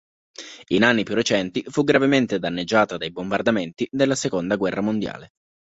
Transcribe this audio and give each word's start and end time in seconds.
In 0.69 0.81
anni 0.83 1.03
più 1.03 1.13
recenti 1.13 1.63
fu 1.67 1.83
gravemente 1.83 2.39
danneggiata 2.39 2.97
dai 2.97 3.11
bombardamenti 3.11 3.87
della 3.91 4.15
Seconda 4.15 4.55
Guerra 4.55 4.81
Mondiale. 4.81 5.33